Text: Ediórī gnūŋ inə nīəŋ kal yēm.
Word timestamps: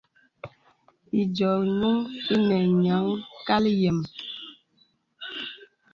Ediórī 1.21 1.65
gnūŋ 1.77 1.97
inə 2.33 2.57
nīəŋ 2.75 3.05
kal 3.45 3.63
yēm. 3.79 3.99